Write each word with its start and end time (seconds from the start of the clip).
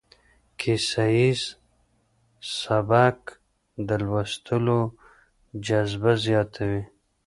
کيسه 0.59 1.03
ييز 1.17 1.41
سبک 2.59 3.19
د 3.87 3.89
لوستلو 4.05 4.79
جذب 5.65 6.03
زياتوي. 6.25 6.81